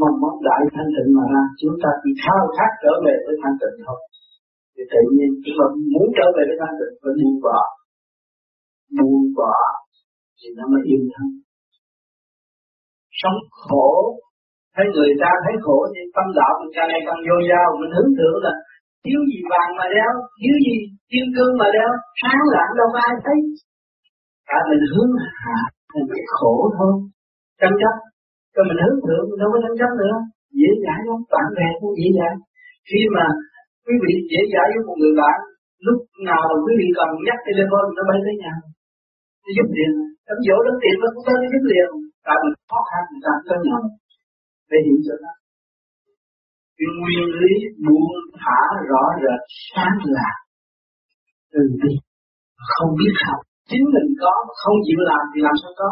[0.00, 3.36] Mầm mong đại thanh tịnh mà ra, chúng ta chỉ khao khát trở về với
[3.42, 4.00] thanh tịnh thôi
[4.80, 7.60] thì tự nhiên chúng ta muốn trở về với thanh tịnh phải buông bỏ.
[8.96, 9.56] Buông bỏ,
[10.38, 11.28] thì nó mới yên thân.
[13.20, 13.88] Sống khổ.
[14.74, 17.92] Thấy người ta thấy khổ, thì tâm đạo mình càng ngày càng vô dao mình
[17.96, 18.52] hướng thượng là
[19.02, 20.76] thiếu gì vàng mà đeo, thiếu gì
[21.10, 21.90] kim cương mà đeo,
[22.20, 23.38] sáng lạng đâu ai thấy.
[24.50, 25.12] Cả mình hướng
[25.42, 25.58] hạ,
[25.94, 26.92] mình cái khổ thôi.
[27.60, 27.94] Tranh chấp.
[28.54, 30.16] Cho mình hướng thượng mình đâu có tranh chấp nữa.
[30.58, 32.34] Dễ dãi lắm, bạn bè cũng dễ dãi.
[32.88, 33.26] Khi mà
[33.84, 35.38] quý vị dễ dãi với một người bạn,
[35.86, 38.54] lúc nào mà quý vị cần nhắc telephone nó bay tới nhà.
[39.42, 39.92] Nó giúp liền.
[40.26, 41.88] Đám dỗ đám tiền nó cũng tới giúp liền.
[42.26, 43.80] Tại mình khó khăn người ta tới nhau.
[44.70, 45.32] Để hiểu cho nó.
[46.76, 48.10] Cái nguyên lý buông
[48.42, 49.40] thả rõ rệt,
[49.70, 50.30] sáng là
[51.52, 51.92] từ bi.
[52.72, 53.40] Không biết học
[53.70, 55.90] chính mình có không chịu làm thì làm sao có?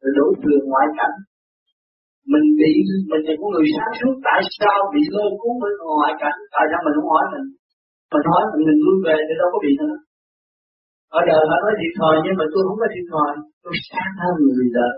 [0.00, 1.16] Rồi đổ thừa ngoại cảnh
[2.32, 2.72] mình bị,
[3.10, 6.64] mình là con người sáng suốt, tại sao bị lôi cuốn bên ngoại cảnh tại
[6.70, 7.46] sao mình không hỏi mình?
[8.12, 9.96] Mình hỏi mình lui về thì đâu có bị nữa.
[11.18, 13.32] Ở đời họ nói thiệt thòi, nhưng mà tôi không có thiệt thòi.
[13.62, 14.94] Tôi sáng hơn người đời.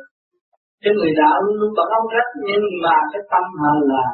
[0.83, 4.05] Cái người đạo luôn luôn bận ông rất nhưng mà cái tâm họ là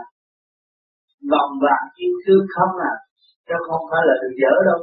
[1.32, 2.94] vòng vàng kim cương không à.
[3.46, 4.80] Chứ không phải là được dở đâu.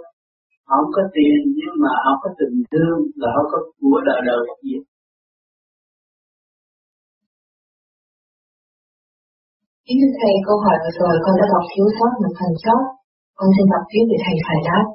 [0.67, 4.19] Họ không có tiền nhưng mà họ có tình thương là họ có của đời
[4.27, 4.75] đời gì.
[9.89, 12.82] Kính thưa Thầy, câu hỏi vừa rồi con đã đọc thiếu sót một phần chót.
[13.38, 14.86] Con xin đọc tiếp để Thầy giải đáp.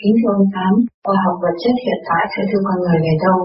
[0.00, 0.72] Kính thưa ông Tám,
[1.04, 3.38] khoa học vật chất hiện tại sẽ đưa con người về đâu?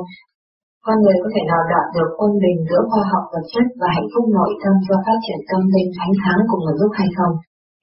[0.85, 3.87] Con người có thể nào đạt được quân bình giữa khoa học vật chất và
[3.95, 7.09] hạnh phúc nội tâm do phát triển tâm linh ánh sáng cùng một lúc hay
[7.17, 7.33] không?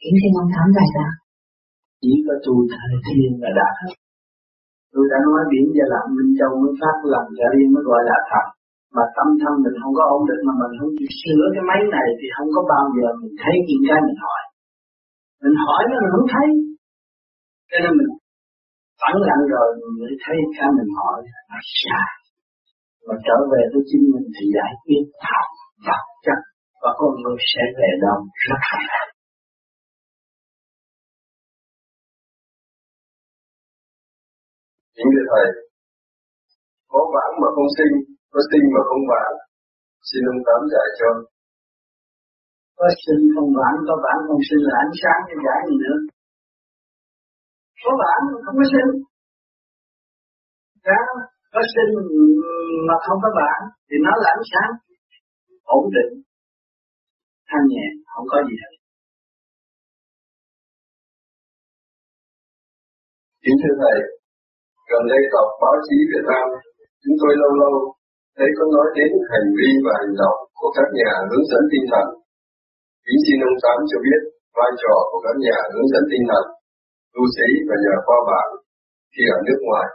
[0.02, 1.12] Kính xin ông Tám giải đáp.
[2.02, 3.94] Chỉ có tu thời thiên là đạt hết.
[4.92, 8.02] Tôi đã nói biển và lặng Minh Châu mới phát lần ra đi mới gọi
[8.10, 8.46] là thật
[8.96, 11.80] mà tâm thân mình không có ổn định mà mình không chịu sửa cái máy
[11.96, 14.40] này thì không có bao giờ mình thấy những cái mình hỏi.
[15.42, 16.46] Mình hỏi mà mình không thấy.
[17.70, 18.10] Cho nên mình
[19.00, 21.18] phản lặng rồi mình mới thấy cái mình hỏi
[21.50, 22.10] là sai.
[23.06, 25.48] Và trở về với chính mình thì giải quyết thật
[25.86, 26.40] vật chất
[26.82, 29.08] và con người sẽ về đâu rất hạnh phúc.
[34.96, 35.48] Chính thưa Thầy,
[36.92, 37.94] có vãng mà không sinh,
[38.32, 39.34] có sinh mà không vãng.
[40.08, 41.10] Xin ông Tám giải cho.
[42.78, 45.98] Có sinh không vãng, có vãng không sinh là ánh sáng như giải gì nữa.
[47.82, 48.90] Có vãng không có sinh.
[50.88, 51.00] Đó,
[51.54, 51.90] có sinh
[52.88, 54.70] mà không có vãng thì nó là ánh sáng
[55.78, 56.12] ổn định
[57.48, 58.72] thanh nhẹ không có gì hết
[63.44, 63.98] Kính thưa Thầy,
[64.90, 66.46] gần đây đọc báo chí Việt Nam,
[67.02, 67.74] chúng tôi lâu lâu
[68.40, 71.84] thế có nói đến hành vi và hành động của các nhà hướng dẫn tinh
[71.92, 72.06] thần.
[73.06, 74.20] Kính xin ông Tám cho biết
[74.56, 76.44] vai trò của các nhà hướng dẫn tinh thần,
[77.14, 78.50] tu sĩ và nhà khoa bảng
[79.12, 79.86] khi ở nước ngoài.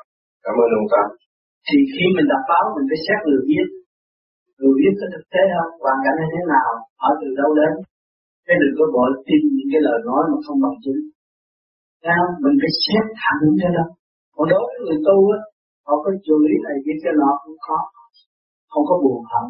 [0.43, 1.07] Cảm ơn ông Tám.
[1.67, 3.67] Thì khi mình đọc báo mình phải xét người viết.
[4.57, 5.71] Người viết có thực tế không?
[5.83, 6.69] Hoàn cảnh như thế nào?
[7.07, 7.73] Ở từ đâu đến?
[8.45, 11.01] Cái đừng có vội tin những cái lời nói mà không bằng chứng.
[12.03, 12.23] Sao?
[12.43, 13.85] Mình phải xét thẳng cho đó.
[14.35, 15.39] Còn đối với người tu á,
[15.85, 17.79] họ có chửi này cái cái nọ cũng khó.
[18.75, 19.47] Không có buồn hận.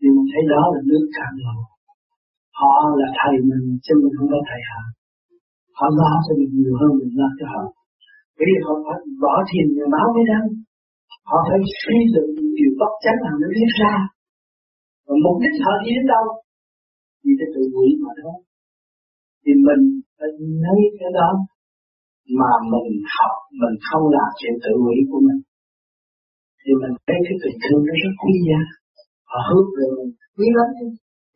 [0.00, 1.62] Nhưng mình thấy đó là nước cạn lòng.
[2.60, 4.82] Họ là thầy mình, chứ mình không có thầy họ.
[5.78, 7.64] Họ lo cho mình nhiều hơn mình lo cho họ.
[8.36, 10.46] Bởi vì họ phải bỏ thiền nhà báo mới đăng.
[11.28, 13.94] Họ phải suy luận điều bất chánh là nó viết ra.
[15.06, 16.26] Và mục đích họ đi đến đâu?
[17.24, 18.38] vì cái tự quỷ mà thôi.
[19.42, 19.82] Thì mình
[20.16, 20.30] phải
[20.64, 21.30] lấy cái đó
[22.38, 25.40] mà mình học mình không làm chuyện tự hủy của mình
[26.62, 28.60] thì mình thấy cái tình thương nó rất quý giá.
[29.30, 30.68] Họ hướng về mình quý lắm.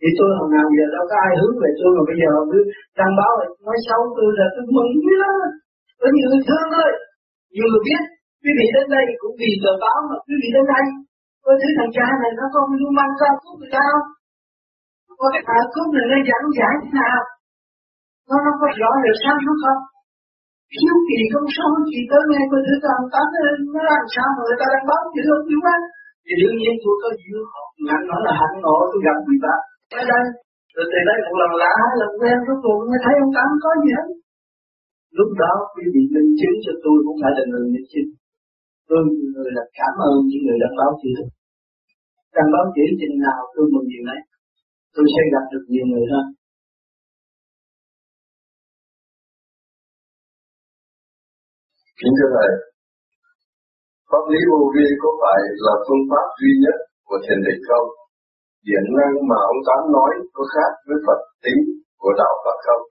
[0.00, 2.58] Thì tôi hồi nào giờ đâu có ai hướng về tôi, mà bây giờ cứ
[2.98, 5.34] đăng báo là nói xấu tôi là tôi mừng quý lắm.
[6.00, 6.90] Có nhiều người thương thôi.
[7.54, 8.02] Nhiều người biết,
[8.42, 10.84] quý vị đến đây cũng vì tờ báo mà quý vị đến đây.
[11.44, 13.84] Có thứ thằng cha này nó không luôn mang ra cứu người ta
[15.06, 17.20] không có cái thằng cứu này nó giảng giải thế nào?
[18.28, 19.80] Nó nó có rõ được sao không?
[20.76, 23.26] Hiếu kỳ không sao chỉ tới nghe tôi thử làm tám
[23.74, 25.76] nó làm sao mà người ta đang báo chữ không biết á
[26.26, 27.44] thì đương nhiên tôi có duyên
[27.86, 29.54] ngắn nói là hạnh ngộ, tôi gặp người ta.
[29.98, 30.24] Ở đây,
[30.74, 33.48] rồi từ đây một lần lạ, hai lần quen rốt cuộc nghe thấy ông tám
[33.64, 34.08] có gì hết.
[35.18, 38.10] Lúc đó, quý vị minh chứng cho tôi cũng phải là người minh chứng.
[38.88, 39.00] Tôi
[39.34, 41.14] người là cảm ơn những người đã báo chữ.
[42.34, 44.20] Đang báo chữ chừng nào tôi mừng điều này
[44.94, 46.26] tôi sẽ gặp được nhiều người hơn.
[52.00, 52.50] Kính thưa Thầy,
[54.10, 56.76] Pháp lý vô vi có phải là phương pháp duy nhất
[57.08, 57.88] của thiền định không?
[58.68, 61.60] điện năng mà ông Tám nói có khác với Phật tính
[62.00, 62.84] của đạo Phật không?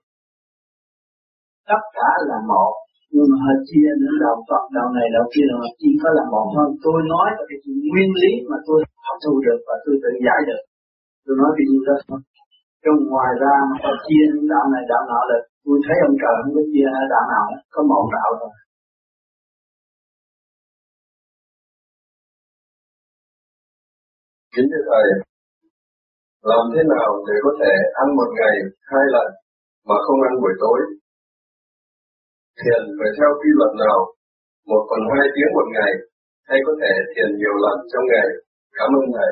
[1.70, 2.72] Tất cả là một,
[3.12, 6.24] nhưng mà họ chia đến đạo Phật, đạo này, đạo kia là chỉ có là
[6.32, 6.68] một thôi.
[6.84, 7.58] Tôi nói là cái
[7.90, 10.62] nguyên lý mà tôi hấp thu được và tôi tự giải được.
[11.24, 12.20] Tôi nói cái như đó thôi.
[12.84, 16.16] trong ngoài ra mà họ chia những đạo này, đạo nọ là tôi thấy ông
[16.22, 18.54] trời không có chia đạo nào, có một đạo thôi.
[24.56, 25.06] Kính thưa Thầy,
[26.50, 28.56] làm thế nào để có thể ăn một ngày
[28.92, 29.28] hai lần
[29.88, 30.78] mà không ăn buổi tối?
[32.60, 33.98] Thiền phải theo quy luật nào?
[34.70, 35.92] Một phần hai tiếng một ngày
[36.48, 38.28] hay có thể thiền nhiều lần trong ngày?
[38.78, 39.30] Cảm ơn Thầy.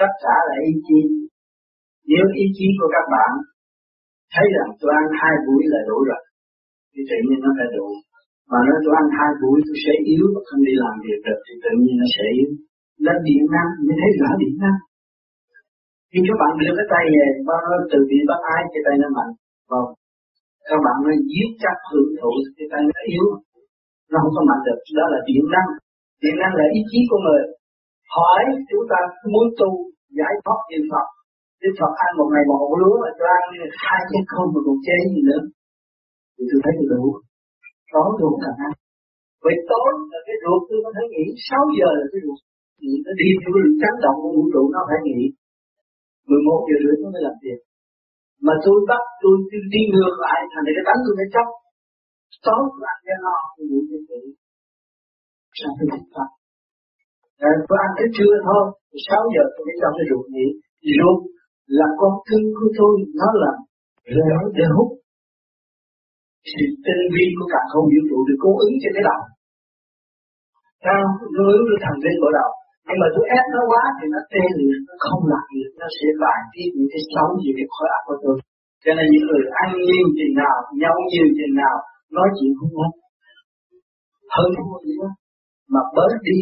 [0.00, 1.00] Tất cả là ý chí.
[2.10, 3.32] Nếu ý chí của các bạn
[4.34, 6.22] thấy rằng tôi ăn hai buổi là đủ rồi,
[6.92, 7.88] thì tự nhiên nó phải đủ.
[8.50, 11.38] Mà nếu tôi ăn hai buổi tôi sẽ yếu và không đi làm việc được
[11.44, 12.50] thì tự nhiên nó sẽ yếu
[13.06, 14.78] lên điện năng mới thấy rõ điện năng.
[16.10, 17.56] Khi các bạn đưa cái tay về nó
[17.90, 19.32] từ bị bắt ái cái tay nó mạnh.
[19.70, 19.88] Vâng.
[20.68, 23.26] Các bạn nó giết chắc hưởng thụ, cái tay nó yếu.
[24.10, 25.70] Nó không có mạnh được, đó là điện năng.
[26.22, 27.42] Điện năng là ý chí của người.
[28.16, 28.98] Hỏi chúng ta
[29.32, 29.70] muốn tu,
[30.18, 31.06] giải thoát niệm Phật.
[31.62, 33.48] Đức Phật ăn một ngày một lúa mà cho ăn
[33.84, 35.42] hai chén không mà còn chế gì nữa.
[36.34, 37.04] Thì tôi thấy đủ.
[37.92, 38.72] Tối tôi không cần ăn.
[39.44, 42.40] Vậy tối là cái ruột tôi có thể nghĩ 6 giờ là cái ruột
[42.82, 45.20] nghĩ nó đi theo cái chấn động của vũ trụ nó phải nghỉ.
[46.30, 47.60] 11 giờ rưỡi nó mới làm việc.
[48.46, 51.46] Mà tôi bắt tôi, tôi đi ngược lại thành cái tánh tôi phải chấp
[52.46, 54.20] tối là ăn cho no tôi ngủ cho kỹ
[55.58, 56.30] sao tôi thích Phật
[57.48, 58.62] à, tôi ăn tới trưa thôi
[59.08, 60.46] 6 giờ tôi mới cho cái ruột nghỉ.
[60.98, 61.18] Ruột
[61.78, 63.52] là con cưng của tôi nó là
[64.14, 64.88] rễ để hút.
[66.52, 69.20] Sự tinh vi của cả không vũ trụ được cố ứng cho cái đầu.
[70.84, 71.02] Sao
[71.34, 72.50] nó ứng được thành linh của đầu
[72.88, 75.88] nhưng mà tôi ép nó quá thì nó tê liệt, nó không làm được nó
[75.96, 78.36] sẽ bài tiết những cái xấu gì cái khối áp của tôi.
[78.82, 81.76] Cho nên những người ăn nhiều chừng nào nhau nhiều chừng nào,
[82.16, 82.92] nói chuyện không ngon.
[84.34, 85.08] Hơn thua gì đó
[85.72, 86.36] mà bớt đi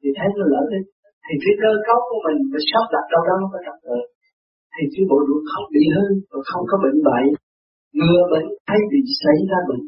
[0.00, 0.80] thì thấy nó lỡ đi.
[1.26, 3.98] Thì cái cơ cấu của mình nó sắp đặt đâu đó có trật tự
[4.74, 7.26] thì cái bộ ruột không bị hư và không có bệnh bậy.
[7.98, 9.84] Ngừa bệnh hay bị xảy ra bệnh,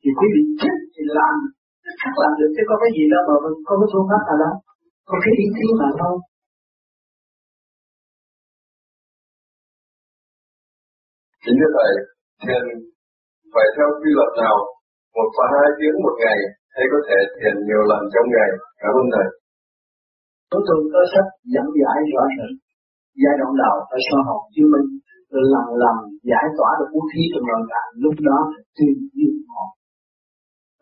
[0.00, 1.38] thì quý vị chết thì làm.
[2.00, 3.34] Chắc làm được chứ có cái gì đâu mà
[3.66, 4.54] có cái phương pháp nào đâu
[5.08, 6.14] có cái ý chí mà thôi
[11.44, 11.92] Kính thưa Thầy,
[12.42, 12.64] thiền
[13.52, 14.56] phải theo quy luật nào?
[15.16, 16.38] Một và hai tiếng một ngày
[16.74, 18.50] hay có thể thiền nhiều lần trong ngày?
[18.82, 19.28] Cảm ơn Thầy.
[20.50, 22.52] Chúng tôi có sách dẫn giải rõ rệt.
[23.22, 24.88] Giai đoạn đầu phải sơ học chứng minh
[25.54, 25.96] lần lần
[26.30, 28.38] giải tỏa được vũ khí trong nội tạng lúc đó
[28.76, 29.64] tùy duyên họ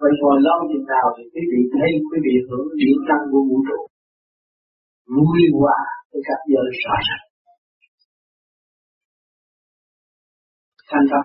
[0.00, 3.42] vậy ngồi lâu chừng nào thì quý vị thấy quý vị hưởng điện năng của
[3.48, 3.80] vũ trụ
[5.16, 5.78] vui hòa
[6.12, 7.24] với các giới rõ ràng
[10.90, 11.24] thành thật